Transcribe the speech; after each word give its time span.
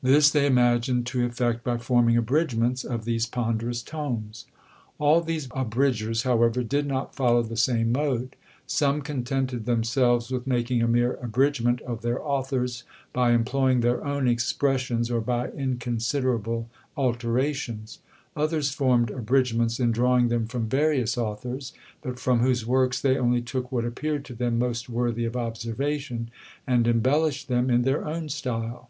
This 0.00 0.30
they 0.30 0.46
imagined 0.46 1.06
to 1.08 1.24
effect 1.26 1.62
by 1.64 1.76
forming 1.78 2.16
abridgments 2.16 2.84
of 2.84 3.04
these 3.04 3.26
ponderous 3.26 3.82
tomes. 3.82 4.46
All 4.98 5.20
these 5.20 5.48
Abridgers, 5.54 6.22
however, 6.22 6.62
did 6.64 6.86
not 6.86 7.14
follow 7.16 7.42
the 7.42 7.56
same 7.56 7.90
mode. 7.92 8.34
Some 8.66 9.02
contented 9.02 9.64
themselves 9.64 10.30
with 10.30 10.46
making 10.46 10.82
a 10.82 10.88
mere 10.88 11.14
abridgment 11.20 11.80
of 11.82 12.02
their 12.02 12.22
authors, 12.22 12.82
by 13.12 13.32
employing 13.32 13.80
their 13.80 14.04
own 14.04 14.26
expressions, 14.28 15.10
or 15.10 15.20
by 15.20 15.50
inconsiderable 15.50 16.68
alterations. 16.96 17.98
Others 18.36 18.70
formed 18.72 19.10
abridgments 19.10 19.78
in 19.80 19.90
drawing 19.92 20.28
them 20.28 20.46
from 20.46 20.68
various 20.68 21.18
authors, 21.18 21.72
but 22.02 22.18
from 22.20 22.38
whose 22.40 22.66
works 22.66 23.00
they 23.00 23.16
only 23.18 23.42
took 23.42 23.70
what 23.70 23.84
appeared 23.84 24.24
to 24.26 24.34
them 24.34 24.58
most 24.60 24.88
worthy 24.88 25.24
of 25.24 25.36
observation, 25.36 26.30
and 26.68 26.86
embellished 26.86 27.48
them 27.48 27.68
in 27.68 27.82
their 27.82 28.04
own 28.06 28.28
style. 28.28 28.88